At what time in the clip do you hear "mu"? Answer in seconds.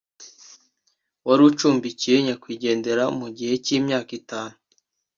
3.19-3.27